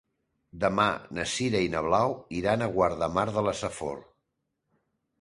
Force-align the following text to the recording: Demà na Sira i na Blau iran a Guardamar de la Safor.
Demà 0.63 0.85
na 1.17 1.25
Sira 1.33 1.61
i 1.67 1.69
na 1.75 1.85
Blau 1.89 2.17
iran 2.41 2.65
a 2.65 2.73
Guardamar 2.79 3.29
de 3.39 3.47
la 3.51 3.57
Safor. 3.65 4.05